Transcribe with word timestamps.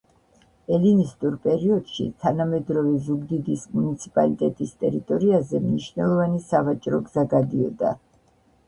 ელინისტურ 0.77 1.35
პერიოდში 1.43 2.07
თანამედროვე 2.23 2.95
ზუგდიდის 3.09 3.67
მუნიციპალიტეტის 3.75 4.75
ტერიტორიაზე 4.83 5.63
მნიშვნელოვანი 5.69 6.45
სავაჭრო 6.51 7.05
გზა 7.09 7.31
გადიოდა 7.37 7.97